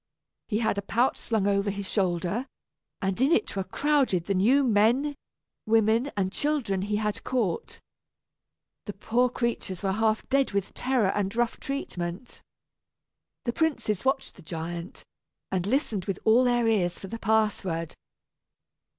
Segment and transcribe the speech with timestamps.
[0.47, 2.47] He had a pouch slung over his shoulder,
[3.03, 5.13] and in it were crowded the new men,
[5.67, 7.79] women, and children he had caught.
[8.87, 12.41] The poor creatures were half dead with terror and rough treatment.
[13.45, 15.03] The princes watched the giant,
[15.51, 17.93] and listened with all their ears for the password.